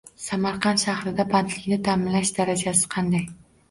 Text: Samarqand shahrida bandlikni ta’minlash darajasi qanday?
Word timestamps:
Samarqand 0.27 0.81
shahrida 0.85 1.27
bandlikni 1.35 1.81
ta’minlash 1.91 2.37
darajasi 2.43 2.95
qanday? 2.99 3.35